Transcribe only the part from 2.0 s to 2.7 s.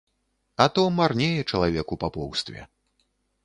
папоўстве.